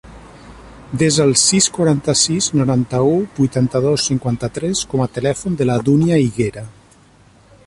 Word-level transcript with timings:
Desa 1.01 1.27
el 1.29 1.33
sis, 1.41 1.67
quaranta-sis, 1.75 2.49
noranta-u, 2.61 3.13
vuitanta-dos, 3.43 4.09
cinquanta-tres 4.11 4.85
com 4.95 5.07
a 5.07 5.11
telèfon 5.19 5.61
de 5.63 5.73
la 5.73 5.81
Dúnia 5.91 6.23
Higuera. 6.27 6.69